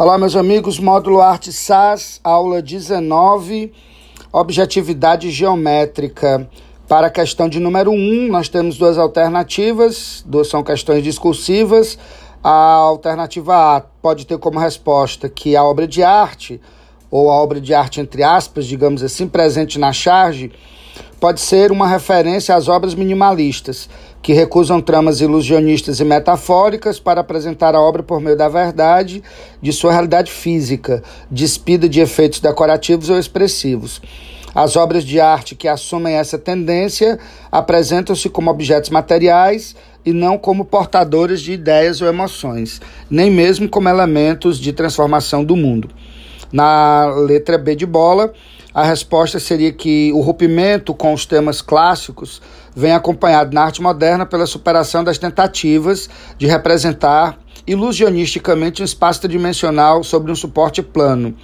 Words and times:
Olá, 0.00 0.16
meus 0.16 0.36
amigos, 0.36 0.78
módulo 0.78 1.20
Arte 1.20 1.52
SAS, 1.52 2.20
aula 2.22 2.62
19, 2.62 3.72
objetividade 4.32 5.28
geométrica. 5.28 6.48
Para 6.86 7.08
a 7.08 7.10
questão 7.10 7.48
de 7.48 7.58
número 7.58 7.90
1, 7.90 8.28
nós 8.28 8.48
temos 8.48 8.78
duas 8.78 8.96
alternativas, 8.96 10.22
duas 10.24 10.46
são 10.46 10.62
questões 10.62 11.02
discursivas. 11.02 11.98
A 12.44 12.74
alternativa 12.74 13.76
A 13.76 13.80
pode 13.80 14.24
ter 14.24 14.38
como 14.38 14.60
resposta 14.60 15.28
que 15.28 15.56
a 15.56 15.64
obra 15.64 15.84
de 15.84 16.00
arte, 16.00 16.60
ou 17.10 17.28
a 17.28 17.34
obra 17.34 17.60
de 17.60 17.74
arte 17.74 18.00
entre 18.00 18.22
aspas, 18.22 18.66
digamos 18.66 19.02
assim, 19.02 19.26
presente 19.26 19.80
na 19.80 19.92
charge, 19.92 20.52
pode 21.20 21.40
ser 21.40 21.72
uma 21.72 21.86
referência 21.86 22.54
às 22.54 22.68
obras 22.68 22.94
minimalistas, 22.94 23.88
que 24.22 24.32
recusam 24.32 24.80
tramas 24.80 25.20
ilusionistas 25.20 26.00
e 26.00 26.04
metafóricas 26.04 26.98
para 26.98 27.20
apresentar 27.20 27.74
a 27.74 27.80
obra 27.80 28.02
por 28.02 28.20
meio 28.20 28.36
da 28.36 28.48
verdade 28.48 29.22
de 29.60 29.72
sua 29.72 29.92
realidade 29.92 30.30
física, 30.30 31.02
despida 31.30 31.88
de 31.88 32.00
efeitos 32.00 32.40
decorativos 32.40 33.10
ou 33.10 33.18
expressivos. 33.18 34.00
As 34.54 34.76
obras 34.76 35.04
de 35.04 35.20
arte 35.20 35.54
que 35.54 35.68
assumem 35.68 36.14
essa 36.14 36.38
tendência 36.38 37.18
apresentam-se 37.50 38.28
como 38.28 38.50
objetos 38.50 38.90
materiais 38.90 39.76
e 40.04 40.12
não 40.12 40.38
como 40.38 40.64
portadores 40.64 41.40
de 41.40 41.52
ideias 41.52 42.00
ou 42.00 42.08
emoções, 42.08 42.80
nem 43.10 43.30
mesmo 43.30 43.68
como 43.68 43.88
elementos 43.88 44.58
de 44.58 44.72
transformação 44.72 45.44
do 45.44 45.54
mundo. 45.54 45.90
Na 46.52 47.06
letra 47.06 47.58
B 47.58 47.74
de 47.74 47.86
bola, 47.86 48.32
a 48.72 48.82
resposta 48.82 49.40
seria 49.40 49.72
que 49.72 50.12
o 50.12 50.20
rompimento 50.20 50.94
com 50.94 51.12
os 51.12 51.26
temas 51.26 51.60
clássicos 51.60 52.40
vem 52.74 52.92
acompanhado 52.92 53.52
na 53.52 53.64
arte 53.64 53.82
moderna 53.82 54.24
pela 54.24 54.46
superação 54.46 55.02
das 55.02 55.18
tentativas 55.18 56.08
de 56.38 56.46
representar 56.46 57.38
ilusionisticamente 57.68 58.82
um 58.82 58.84
espaço 58.84 59.20
tridimensional 59.20 60.02
sobre 60.02 60.32
um 60.32 60.34
suporte 60.34 60.82
plano. 60.82 61.34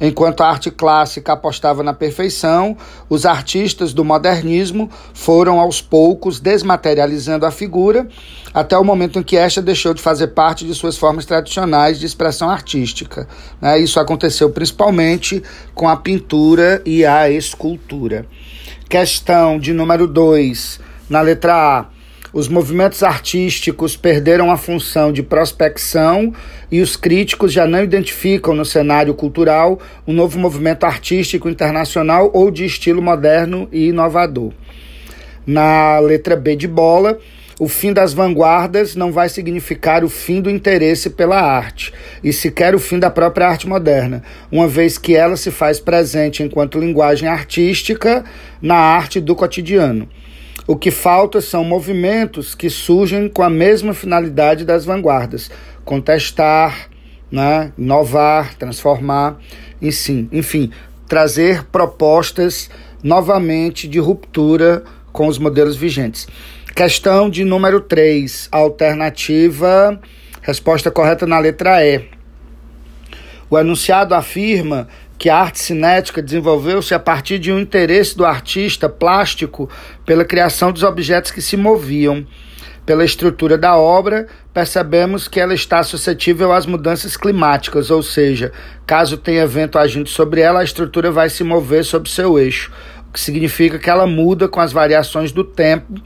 Enquanto 0.00 0.42
a 0.42 0.48
arte 0.48 0.70
clássica 0.70 1.34
apostava 1.34 1.82
na 1.82 1.92
perfeição, 1.92 2.76
os 3.08 3.26
artistas 3.26 3.92
do 3.92 4.04
modernismo 4.04 4.90
foram 5.12 5.60
aos 5.60 5.82
poucos 5.82 6.40
desmaterializando 6.40 7.44
a 7.44 7.50
figura 7.50 8.08
até 8.52 8.76
o 8.76 8.84
momento 8.84 9.18
em 9.18 9.22
que 9.22 9.36
esta 9.36 9.60
deixou 9.60 9.92
de 9.92 10.00
fazer 10.00 10.28
parte 10.28 10.66
de 10.66 10.74
suas 10.74 10.96
formas 10.96 11.26
tradicionais 11.26 12.00
de 12.00 12.06
expressão 12.06 12.48
artística. 12.48 13.28
Né? 13.60 13.78
Isso 13.78 14.00
aconteceu 14.00 14.50
principalmente 14.50 15.42
com 15.74 15.88
a 15.88 15.96
pintura 15.96 16.82
e 16.84 17.04
a 17.04 17.30
escultura. 17.30 18.26
Questão 18.88 19.58
de 19.58 19.72
número 19.72 20.06
2, 20.06 20.80
na 21.08 21.20
letra 21.20 21.54
A 21.54 21.99
os 22.32 22.48
movimentos 22.48 23.02
artísticos 23.02 23.96
perderam 23.96 24.50
a 24.50 24.56
função 24.56 25.12
de 25.12 25.22
prospecção 25.22 26.32
e 26.70 26.80
os 26.80 26.96
críticos 26.96 27.52
já 27.52 27.66
não 27.66 27.82
identificam 27.82 28.54
no 28.54 28.64
cenário 28.64 29.14
cultural 29.14 29.80
um 30.06 30.12
novo 30.12 30.38
movimento 30.38 30.84
artístico 30.84 31.48
internacional 31.48 32.30
ou 32.32 32.50
de 32.50 32.64
estilo 32.64 33.02
moderno 33.02 33.68
e 33.72 33.88
inovador. 33.88 34.52
Na 35.44 35.98
letra 35.98 36.36
B 36.36 36.54
de 36.54 36.68
bola, 36.68 37.18
o 37.58 37.68
fim 37.68 37.92
das 37.92 38.14
vanguardas 38.14 38.96
não 38.96 39.12
vai 39.12 39.28
significar 39.28 40.02
o 40.02 40.08
fim 40.08 40.40
do 40.40 40.48
interesse 40.48 41.10
pela 41.10 41.38
arte, 41.38 41.92
e 42.24 42.32
sequer 42.32 42.74
o 42.74 42.78
fim 42.78 42.98
da 42.98 43.10
própria 43.10 43.48
arte 43.48 43.68
moderna, 43.68 44.22
uma 44.50 44.66
vez 44.66 44.96
que 44.96 45.14
ela 45.14 45.36
se 45.36 45.50
faz 45.50 45.78
presente 45.78 46.42
enquanto 46.42 46.80
linguagem 46.80 47.28
artística 47.28 48.24
na 48.62 48.76
arte 48.76 49.20
do 49.20 49.36
cotidiano. 49.36 50.08
O 50.70 50.76
que 50.76 50.92
falta 50.92 51.40
são 51.40 51.64
movimentos 51.64 52.54
que 52.54 52.70
surgem 52.70 53.28
com 53.28 53.42
a 53.42 53.50
mesma 53.50 53.92
finalidade 53.92 54.64
das 54.64 54.84
vanguardas: 54.84 55.50
contestar, 55.84 56.88
né, 57.28 57.72
inovar, 57.76 58.54
transformar, 58.54 59.36
enfim, 59.82 60.28
enfim, 60.30 60.70
trazer 61.08 61.64
propostas 61.64 62.70
novamente 63.02 63.88
de 63.88 63.98
ruptura 63.98 64.84
com 65.10 65.26
os 65.26 65.38
modelos 65.38 65.74
vigentes. 65.74 66.28
Questão 66.72 67.28
de 67.28 67.44
número 67.44 67.80
3, 67.80 68.48
alternativa, 68.52 70.00
resposta 70.40 70.88
correta 70.88 71.26
na 71.26 71.40
letra 71.40 71.84
E. 71.84 72.04
O 73.50 73.58
enunciado 73.58 74.14
afirma 74.14 74.86
que 75.20 75.28
a 75.28 75.36
arte 75.36 75.58
cinética 75.58 76.22
desenvolveu-se 76.22 76.94
a 76.94 76.98
partir 76.98 77.38
de 77.38 77.52
um 77.52 77.60
interesse 77.60 78.16
do 78.16 78.24
artista 78.24 78.88
plástico 78.88 79.68
pela 80.06 80.24
criação 80.24 80.72
dos 80.72 80.82
objetos 80.82 81.30
que 81.30 81.42
se 81.42 81.58
moviam. 81.58 82.26
Pela 82.86 83.04
estrutura 83.04 83.58
da 83.58 83.76
obra, 83.76 84.28
percebemos 84.54 85.28
que 85.28 85.38
ela 85.38 85.52
está 85.52 85.82
suscetível 85.82 86.54
às 86.54 86.64
mudanças 86.64 87.18
climáticas, 87.18 87.90
ou 87.90 88.02
seja, 88.02 88.50
caso 88.86 89.18
tenha 89.18 89.46
vento 89.46 89.78
agindo 89.78 90.08
sobre 90.08 90.40
ela, 90.40 90.60
a 90.60 90.64
estrutura 90.64 91.10
vai 91.10 91.28
se 91.28 91.44
mover 91.44 91.84
sobre 91.84 92.08
seu 92.08 92.38
eixo, 92.38 92.72
o 93.06 93.12
que 93.12 93.20
significa 93.20 93.78
que 93.78 93.90
ela 93.90 94.06
muda 94.06 94.48
com 94.48 94.58
as 94.58 94.72
variações 94.72 95.32
do 95.32 95.44
tempo, 95.44 96.00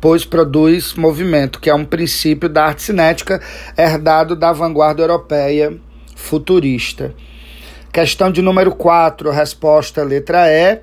pois 0.00 0.24
produz 0.24 0.94
movimento, 0.94 1.58
que 1.58 1.68
é 1.68 1.74
um 1.74 1.84
princípio 1.84 2.48
da 2.48 2.66
arte 2.66 2.84
cinética 2.84 3.42
herdado 3.76 4.36
da 4.36 4.52
vanguarda 4.52 5.02
europeia 5.02 5.76
futurista. 6.14 7.12
Questão 7.92 8.32
de 8.32 8.40
número 8.40 8.74
4, 8.74 9.30
resposta 9.30 10.02
letra 10.02 10.50
E. 10.50 10.80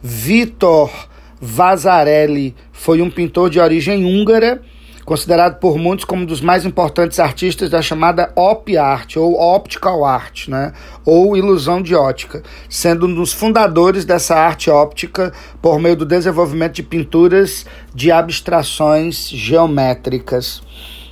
Vitor 0.00 0.92
Vasarely 1.40 2.54
foi 2.70 3.02
um 3.02 3.10
pintor 3.10 3.50
de 3.50 3.58
origem 3.58 4.04
húngara, 4.04 4.62
considerado 5.04 5.58
por 5.58 5.76
muitos 5.76 6.04
como 6.04 6.22
um 6.22 6.24
dos 6.24 6.40
mais 6.40 6.64
importantes 6.64 7.18
artistas 7.18 7.68
da 7.68 7.82
chamada 7.82 8.32
op 8.36 8.76
art 8.76 9.16
ou 9.16 9.40
optical 9.40 10.04
art, 10.04 10.46
né? 10.46 10.72
ou 11.04 11.36
ilusão 11.36 11.82
de 11.82 11.96
ótica, 11.96 12.44
sendo 12.68 13.08
um 13.08 13.14
dos 13.16 13.32
fundadores 13.32 14.04
dessa 14.04 14.36
arte 14.36 14.70
óptica 14.70 15.32
por 15.60 15.80
meio 15.80 15.96
do 15.96 16.06
desenvolvimento 16.06 16.74
de 16.74 16.84
pinturas 16.84 17.66
de 17.92 18.12
abstrações 18.12 19.28
geométricas. 19.28 20.62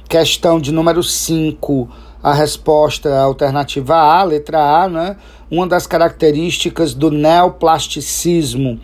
Questão 0.08 0.60
de 0.60 0.70
número 0.70 1.02
5 1.02 1.88
a 2.22 2.32
resposta 2.34 3.18
alternativa 3.18 3.96
A, 3.96 4.22
letra 4.22 4.58
A, 4.58 4.88
né? 4.88 5.16
Uma 5.50 5.66
das 5.66 5.86
características 5.86 6.94
do 6.94 7.10
neoplasticismo 7.10 8.78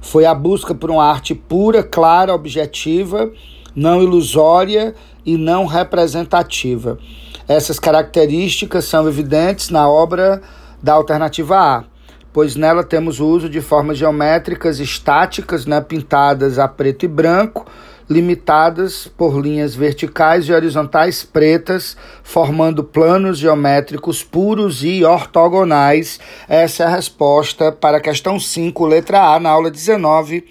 foi 0.00 0.24
a 0.24 0.34
busca 0.34 0.74
por 0.74 0.90
uma 0.90 1.04
arte 1.04 1.34
pura, 1.34 1.82
clara, 1.82 2.34
objetiva, 2.34 3.30
não 3.74 4.02
ilusória 4.02 4.94
e 5.24 5.36
não 5.36 5.66
representativa. 5.66 6.98
Essas 7.46 7.78
características 7.78 8.84
são 8.86 9.06
evidentes 9.06 9.70
na 9.70 9.88
obra 9.88 10.40
da 10.82 10.94
alternativa 10.94 11.58
A, 11.58 11.84
pois 12.32 12.56
nela 12.56 12.82
temos 12.82 13.20
o 13.20 13.26
uso 13.26 13.48
de 13.48 13.60
formas 13.60 13.98
geométricas 13.98 14.80
estáticas, 14.80 15.66
né, 15.66 15.80
pintadas 15.80 16.58
a 16.58 16.66
preto 16.66 17.04
e 17.04 17.08
branco, 17.08 17.66
limitadas 18.08 19.06
por 19.06 19.38
linhas 19.38 19.74
verticais 19.74 20.48
e 20.48 20.52
horizontais 20.52 21.22
pretas, 21.22 21.96
formando 22.22 22.82
planos 22.82 23.38
geométricos 23.38 24.22
puros 24.22 24.82
e 24.82 25.04
ortogonais. 25.04 26.18
Essa 26.48 26.84
é 26.84 26.86
a 26.86 26.90
resposta 26.96 27.70
para 27.70 27.98
a 27.98 28.00
questão 28.00 28.40
5, 28.40 28.86
letra 28.86 29.34
A, 29.34 29.38
na 29.38 29.50
aula 29.50 29.70
19. 29.70 30.44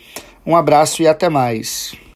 Um 0.46 0.56
abraço 0.56 1.02
e 1.02 1.08
até 1.08 1.28
mais. 1.28 1.98